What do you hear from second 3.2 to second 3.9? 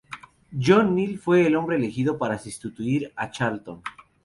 Charlton.